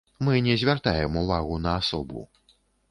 Мы 0.17 0.39
не 0.45 0.55
звяртаем 0.61 1.15
увагу 1.23 1.59
на 1.59 1.77
асобу. 1.81 2.29